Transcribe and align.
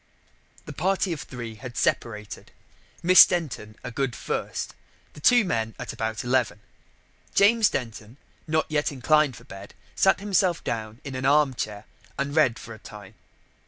The 0.65 0.73
party 0.73 1.13
of 1.13 1.21
three 1.21 1.53
had 1.57 1.77
separated. 1.77 2.51
Miss 3.03 3.23
Denton 3.23 3.75
a 3.83 3.91
good 3.91 4.15
first, 4.15 4.73
the 5.13 5.19
two 5.19 5.45
men 5.45 5.75
at 5.77 5.93
about 5.93 6.23
eleven. 6.23 6.59
James 7.35 7.69
Denton, 7.69 8.17
not 8.47 8.65
yet 8.67 8.91
inclined 8.91 9.35
for 9.35 9.43
bed, 9.43 9.75
sat 9.95 10.19
him 10.19 10.33
down 10.63 11.01
in 11.03 11.13
an 11.13 11.25
arm 11.27 11.53
chair 11.53 11.85
and 12.17 12.35
read 12.35 12.57
for 12.57 12.73
a 12.73 12.79
time. 12.79 13.13